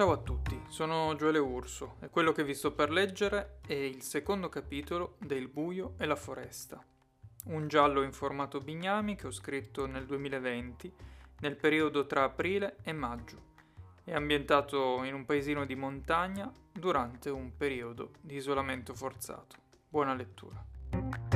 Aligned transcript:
Ciao 0.00 0.12
a 0.12 0.16
tutti, 0.16 0.58
sono 0.68 1.14
Gioele 1.14 1.36
Urso 1.36 1.96
e 2.00 2.08
quello 2.08 2.32
che 2.32 2.42
vi 2.42 2.54
sto 2.54 2.72
per 2.72 2.90
leggere 2.90 3.58
è 3.66 3.74
il 3.74 4.00
secondo 4.00 4.48
capitolo 4.48 5.16
del 5.18 5.48
Buio 5.48 5.92
e 5.98 6.06
la 6.06 6.16
foresta. 6.16 6.82
Un 7.48 7.68
giallo 7.68 8.00
in 8.00 8.14
formato 8.14 8.62
bignami 8.62 9.14
che 9.14 9.26
ho 9.26 9.30
scritto 9.30 9.84
nel 9.84 10.06
2020, 10.06 10.90
nel 11.40 11.54
periodo 11.54 12.06
tra 12.06 12.24
aprile 12.24 12.78
e 12.82 12.94
maggio. 12.94 13.42
È 14.02 14.14
ambientato 14.14 15.04
in 15.04 15.12
un 15.12 15.26
paesino 15.26 15.66
di 15.66 15.74
montagna 15.74 16.50
durante 16.72 17.28
un 17.28 17.54
periodo 17.54 18.12
di 18.22 18.36
isolamento 18.36 18.94
forzato. 18.94 19.56
Buona 19.86 20.14
lettura. 20.14 21.29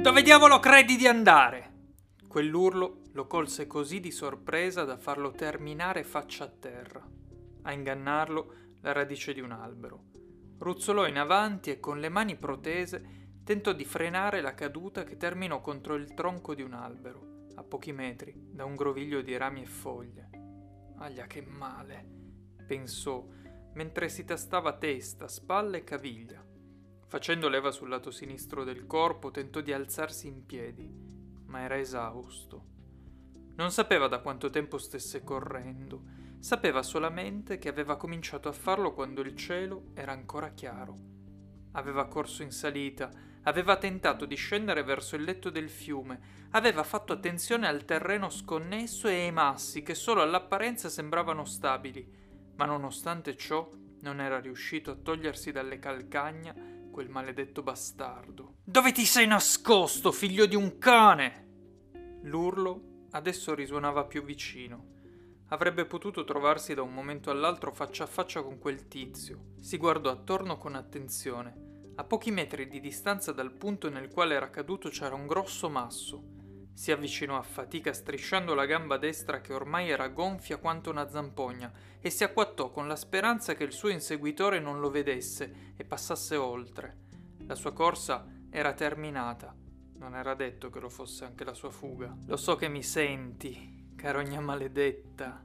Dove 0.00 0.22
diavolo 0.22 0.60
credi 0.60 0.96
di 0.96 1.06
andare? 1.06 1.72
Quell'urlo 2.26 3.02
lo 3.12 3.26
colse 3.26 3.66
così 3.66 4.00
di 4.00 4.10
sorpresa 4.10 4.84
da 4.84 4.96
farlo 4.96 5.30
terminare 5.30 6.04
faccia 6.04 6.44
a 6.44 6.48
terra. 6.48 7.06
A 7.64 7.72
ingannarlo 7.72 8.54
la 8.80 8.92
radice 8.92 9.34
di 9.34 9.40
un 9.40 9.52
albero. 9.52 10.04
Ruzzolò 10.58 11.06
in 11.06 11.18
avanti 11.18 11.68
e 11.68 11.80
con 11.80 12.00
le 12.00 12.08
mani 12.08 12.36
protese 12.36 13.42
tentò 13.44 13.74
di 13.74 13.84
frenare 13.84 14.40
la 14.40 14.54
caduta 14.54 15.04
che 15.04 15.18
terminò 15.18 15.60
contro 15.60 15.96
il 15.96 16.14
tronco 16.14 16.54
di 16.54 16.62
un 16.62 16.72
albero, 16.72 17.48
a 17.56 17.62
pochi 17.62 17.92
metri 17.92 18.32
da 18.34 18.64
un 18.64 18.76
groviglio 18.76 19.20
di 19.20 19.36
rami 19.36 19.62
e 19.62 19.66
foglie. 19.66 20.30
Aglia 20.96 21.26
che 21.26 21.42
male, 21.42 22.06
pensò, 22.66 23.22
mentre 23.74 24.08
si 24.08 24.24
tastava 24.24 24.78
testa, 24.78 25.28
spalle 25.28 25.78
e 25.78 25.84
caviglia. 25.84 26.49
Facendo 27.10 27.48
leva 27.48 27.72
sul 27.72 27.88
lato 27.88 28.12
sinistro 28.12 28.62
del 28.62 28.86
corpo, 28.86 29.32
tentò 29.32 29.60
di 29.60 29.72
alzarsi 29.72 30.28
in 30.28 30.46
piedi, 30.46 30.88
ma 31.46 31.58
era 31.62 31.76
esausto. 31.76 32.64
Non 33.56 33.72
sapeva 33.72 34.06
da 34.06 34.20
quanto 34.20 34.48
tempo 34.48 34.78
stesse 34.78 35.24
correndo, 35.24 36.04
sapeva 36.38 36.84
solamente 36.84 37.58
che 37.58 37.68
aveva 37.68 37.96
cominciato 37.96 38.48
a 38.48 38.52
farlo 38.52 38.94
quando 38.94 39.22
il 39.22 39.34
cielo 39.34 39.86
era 39.94 40.12
ancora 40.12 40.50
chiaro. 40.50 40.94
Aveva 41.72 42.06
corso 42.06 42.44
in 42.44 42.52
salita, 42.52 43.10
aveva 43.42 43.76
tentato 43.76 44.24
di 44.24 44.36
scendere 44.36 44.84
verso 44.84 45.16
il 45.16 45.24
letto 45.24 45.50
del 45.50 45.68
fiume, 45.68 46.46
aveva 46.50 46.84
fatto 46.84 47.12
attenzione 47.12 47.66
al 47.66 47.84
terreno 47.84 48.30
sconnesso 48.30 49.08
e 49.08 49.24
ai 49.24 49.32
massi 49.32 49.82
che 49.82 49.96
solo 49.96 50.22
all'apparenza 50.22 50.88
sembravano 50.88 51.44
stabili, 51.44 52.08
ma 52.54 52.66
nonostante 52.66 53.36
ciò 53.36 53.68
non 54.02 54.20
era 54.20 54.38
riuscito 54.38 54.92
a 54.92 54.94
togliersi 54.94 55.50
dalle 55.50 55.80
calcagna 55.80 56.78
quel 56.90 57.08
maledetto 57.08 57.62
bastardo. 57.62 58.56
Dove 58.64 58.92
ti 58.92 59.04
sei 59.04 59.26
nascosto, 59.26 60.12
figlio 60.12 60.46
di 60.46 60.56
un 60.56 60.78
cane? 60.78 61.48
L'urlo 62.22 63.06
adesso 63.12 63.54
risuonava 63.54 64.04
più 64.04 64.22
vicino. 64.22 64.98
Avrebbe 65.48 65.84
potuto 65.86 66.22
trovarsi 66.24 66.74
da 66.74 66.82
un 66.82 66.92
momento 66.92 67.30
all'altro 67.30 67.72
faccia 67.72 68.04
a 68.04 68.06
faccia 68.06 68.42
con 68.42 68.58
quel 68.58 68.86
tizio. 68.86 69.52
Si 69.60 69.76
guardò 69.78 70.10
attorno 70.10 70.58
con 70.58 70.74
attenzione. 70.74 71.68
A 71.96 72.04
pochi 72.04 72.30
metri 72.30 72.68
di 72.68 72.80
distanza 72.80 73.32
dal 73.32 73.52
punto 73.52 73.88
nel 73.90 74.08
quale 74.08 74.34
era 74.34 74.48
caduto 74.50 74.88
c'era 74.90 75.14
un 75.14 75.26
grosso 75.26 75.68
masso. 75.68 76.38
Si 76.72 76.92
avvicinò 76.92 77.36
a 77.36 77.42
fatica 77.42 77.92
strisciando 77.92 78.54
la 78.54 78.64
gamba 78.64 78.96
destra 78.96 79.40
che 79.40 79.52
ormai 79.52 79.90
era 79.90 80.08
gonfia 80.08 80.56
quanto 80.56 80.90
una 80.90 81.08
zampogna 81.08 81.70
e 82.00 82.10
si 82.10 82.24
acquattò 82.24 82.70
con 82.70 82.88
la 82.88 82.96
speranza 82.96 83.54
che 83.54 83.64
il 83.64 83.72
suo 83.72 83.88
inseguitore 83.90 84.60
non 84.60 84.80
lo 84.80 84.90
vedesse 84.90 85.74
e 85.76 85.84
passasse 85.84 86.36
oltre. 86.36 86.96
La 87.46 87.54
sua 87.54 87.72
corsa 87.72 88.26
era 88.50 88.72
terminata. 88.72 89.54
Non 89.94 90.14
era 90.14 90.34
detto 90.34 90.70
che 90.70 90.80
lo 90.80 90.88
fosse 90.88 91.24
anche 91.24 91.44
la 91.44 91.52
sua 91.52 91.70
fuga. 91.70 92.16
Lo 92.26 92.36
so 92.36 92.56
che 92.56 92.68
mi 92.68 92.82
senti, 92.82 93.92
carogna 93.94 94.40
maledetta. 94.40 95.44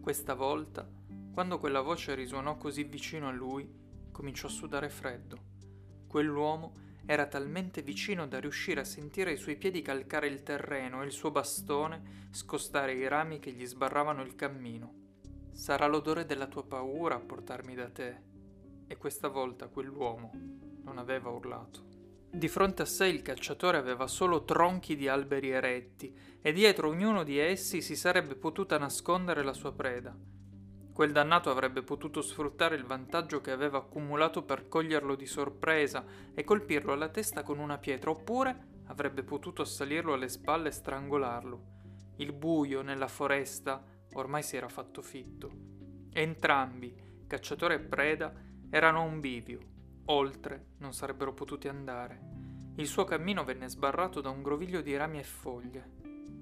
Questa 0.00 0.34
volta, 0.34 0.88
quando 1.32 1.58
quella 1.58 1.80
voce 1.80 2.16
risuonò 2.16 2.56
così 2.56 2.82
vicino 2.82 3.28
a 3.28 3.32
lui, 3.32 3.70
cominciò 4.10 4.48
a 4.48 4.50
sudare 4.50 4.88
freddo. 4.88 5.38
Quell'uomo 6.08 6.72
era 7.10 7.24
talmente 7.24 7.80
vicino 7.80 8.26
da 8.26 8.38
riuscire 8.38 8.80
a 8.82 8.84
sentire 8.84 9.32
i 9.32 9.38
suoi 9.38 9.56
piedi 9.56 9.80
calcare 9.80 10.26
il 10.26 10.42
terreno 10.42 11.00
e 11.00 11.06
il 11.06 11.10
suo 11.10 11.30
bastone 11.30 12.26
scostare 12.32 12.92
i 12.92 13.08
rami 13.08 13.38
che 13.38 13.50
gli 13.50 13.64
sbarravano 13.64 14.20
il 14.20 14.34
cammino. 14.34 14.92
Sarà 15.50 15.86
l'odore 15.86 16.26
della 16.26 16.48
tua 16.48 16.66
paura 16.66 17.14
a 17.14 17.20
portarmi 17.20 17.74
da 17.74 17.88
te. 17.88 18.20
E 18.86 18.96
questa 18.98 19.28
volta 19.28 19.68
quell'uomo 19.68 20.32
non 20.82 20.98
aveva 20.98 21.30
urlato. 21.30 21.82
Di 22.30 22.46
fronte 22.46 22.82
a 22.82 22.84
sé 22.84 23.06
il 23.06 23.22
cacciatore 23.22 23.78
aveva 23.78 24.06
solo 24.06 24.44
tronchi 24.44 24.94
di 24.94 25.08
alberi 25.08 25.48
eretti 25.48 26.14
e 26.42 26.52
dietro 26.52 26.90
ognuno 26.90 27.22
di 27.22 27.38
essi 27.38 27.80
si 27.80 27.96
sarebbe 27.96 28.34
potuta 28.34 28.76
nascondere 28.76 29.42
la 29.42 29.54
sua 29.54 29.72
preda. 29.72 30.14
Quel 30.98 31.12
dannato 31.12 31.48
avrebbe 31.48 31.84
potuto 31.84 32.20
sfruttare 32.20 32.74
il 32.74 32.82
vantaggio 32.82 33.40
che 33.40 33.52
aveva 33.52 33.78
accumulato 33.78 34.42
per 34.42 34.66
coglierlo 34.66 35.14
di 35.14 35.26
sorpresa 35.26 36.04
e 36.34 36.42
colpirlo 36.42 36.92
alla 36.92 37.08
testa 37.08 37.44
con 37.44 37.60
una 37.60 37.78
pietra, 37.78 38.10
oppure 38.10 38.82
avrebbe 38.86 39.22
potuto 39.22 39.62
assalirlo 39.62 40.14
alle 40.14 40.28
spalle 40.28 40.70
e 40.70 40.72
strangolarlo. 40.72 41.62
Il 42.16 42.32
buio 42.32 42.82
nella 42.82 43.06
foresta 43.06 43.80
ormai 44.14 44.42
si 44.42 44.56
era 44.56 44.68
fatto 44.68 45.00
fitto. 45.00 45.52
Entrambi, 46.10 46.92
cacciatore 47.28 47.74
e 47.74 47.80
preda, 47.80 48.32
erano 48.68 48.98
a 48.98 49.04
un 49.04 49.20
bivio. 49.20 49.60
Oltre 50.06 50.70
non 50.78 50.92
sarebbero 50.92 51.32
potuti 51.32 51.68
andare. 51.68 52.72
Il 52.74 52.88
suo 52.88 53.04
cammino 53.04 53.44
venne 53.44 53.68
sbarrato 53.68 54.20
da 54.20 54.30
un 54.30 54.42
groviglio 54.42 54.80
di 54.80 54.96
rami 54.96 55.20
e 55.20 55.24
foglie. 55.24 55.90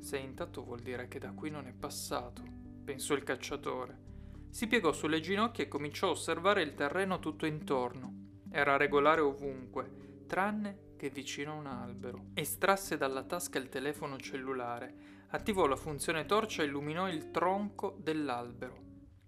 Se 0.00 0.18
intanto 0.18 0.62
vuol 0.62 0.80
dire 0.80 1.08
che 1.08 1.18
da 1.18 1.32
qui 1.32 1.48
non 1.48 1.66
è 1.66 1.72
passato, 1.72 2.42
pensò 2.84 3.14
il 3.14 3.22
cacciatore. 3.22 4.11
Si 4.52 4.66
piegò 4.66 4.92
sulle 4.92 5.20
ginocchia 5.20 5.64
e 5.64 5.68
cominciò 5.68 6.08
a 6.08 6.10
osservare 6.10 6.60
il 6.60 6.74
terreno 6.74 7.18
tutto 7.20 7.46
intorno. 7.46 8.40
Era 8.50 8.76
regolare 8.76 9.22
ovunque, 9.22 10.24
tranne 10.26 10.90
che 10.98 11.08
vicino 11.08 11.52
a 11.52 11.54
un 11.54 11.66
albero. 11.66 12.26
Estrasse 12.34 12.98
dalla 12.98 13.22
tasca 13.22 13.58
il 13.58 13.70
telefono 13.70 14.18
cellulare, 14.18 14.94
attivò 15.28 15.66
la 15.66 15.74
funzione 15.74 16.26
torcia 16.26 16.62
e 16.62 16.66
illuminò 16.66 17.08
il 17.08 17.30
tronco 17.30 17.96
dell'albero. 17.98 18.76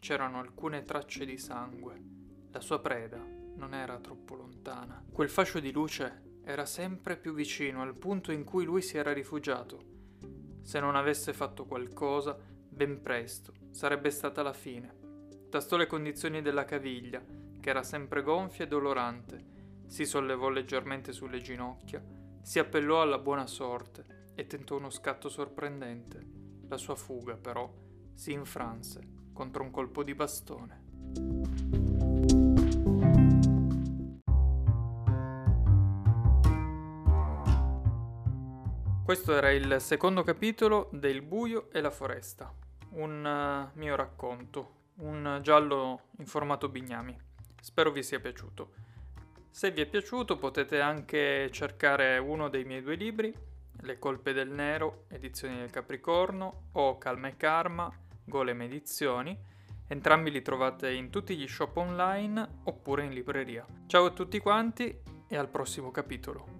C'erano 0.00 0.38
alcune 0.38 0.84
tracce 0.84 1.26
di 1.26 1.36
sangue. 1.36 2.02
La 2.50 2.60
sua 2.62 2.80
preda 2.80 3.22
non 3.56 3.74
era 3.74 3.98
troppo 3.98 4.34
lontana. 4.36 5.04
Quel 5.12 5.28
fascio 5.28 5.60
di 5.60 5.70
luce 5.70 6.38
era 6.42 6.64
sempre 6.64 7.18
più 7.18 7.34
vicino 7.34 7.82
al 7.82 7.94
punto 7.94 8.32
in 8.32 8.42
cui 8.42 8.64
lui 8.64 8.80
si 8.80 8.96
era 8.96 9.12
rifugiato. 9.12 9.82
Se 10.62 10.80
non 10.80 10.96
avesse 10.96 11.34
fatto 11.34 11.66
qualcosa, 11.66 12.38
ben 12.40 13.02
presto 13.02 13.52
sarebbe 13.70 14.10
stata 14.10 14.42
la 14.42 14.54
fine. 14.54 14.99
Tastò 15.50 15.76
le 15.76 15.88
condizioni 15.88 16.42
della 16.42 16.64
caviglia, 16.64 17.20
che 17.58 17.70
era 17.70 17.82
sempre 17.82 18.22
gonfia 18.22 18.66
e 18.66 18.68
dolorante, 18.68 19.44
si 19.88 20.06
sollevò 20.06 20.48
leggermente 20.48 21.12
sulle 21.12 21.40
ginocchia, 21.40 22.00
si 22.40 22.60
appellò 22.60 23.02
alla 23.02 23.18
buona 23.18 23.48
sorte 23.48 24.30
e 24.36 24.46
tentò 24.46 24.76
uno 24.76 24.90
scatto 24.90 25.28
sorprendente. 25.28 26.24
La 26.68 26.76
sua 26.76 26.94
fuga, 26.94 27.36
però, 27.36 27.68
si 28.14 28.30
infranse 28.30 29.00
contro 29.32 29.64
un 29.64 29.72
colpo 29.72 30.04
di 30.04 30.14
bastone. 30.14 30.84
Questo 39.04 39.34
era 39.34 39.50
il 39.50 39.80
secondo 39.80 40.22
capitolo 40.22 40.90
del 40.92 41.22
buio 41.22 41.72
e 41.72 41.80
la 41.80 41.90
foresta, 41.90 42.54
un 42.90 43.72
uh, 43.74 43.76
mio 43.76 43.96
racconto, 43.96 44.78
un 45.00 45.40
giallo 45.42 46.08
in 46.18 46.26
formato 46.26 46.68
bignami. 46.68 47.16
Spero 47.60 47.90
vi 47.90 48.02
sia 48.02 48.20
piaciuto. 48.20 48.72
Se 49.50 49.70
vi 49.70 49.80
è 49.80 49.86
piaciuto 49.86 50.38
potete 50.38 50.80
anche 50.80 51.50
cercare 51.50 52.18
uno 52.18 52.48
dei 52.48 52.64
miei 52.64 52.82
due 52.82 52.94
libri, 52.94 53.34
Le 53.82 53.98
colpe 53.98 54.34
del 54.34 54.50
nero, 54.50 55.04
edizioni 55.08 55.56
del 55.56 55.70
Capricorno, 55.70 56.68
o 56.72 56.98
Calma 56.98 57.28
e 57.28 57.36
Karma, 57.36 57.90
Golem 58.24 58.60
Edizioni. 58.62 59.36
Entrambi 59.86 60.30
li 60.30 60.42
trovate 60.42 60.92
in 60.92 61.08
tutti 61.08 61.34
gli 61.34 61.48
shop 61.48 61.78
online 61.78 62.60
oppure 62.64 63.04
in 63.04 63.12
libreria. 63.12 63.64
Ciao 63.86 64.04
a 64.04 64.10
tutti 64.10 64.38
quanti 64.38 65.00
e 65.26 65.36
al 65.36 65.48
prossimo 65.48 65.90
capitolo. 65.90 66.59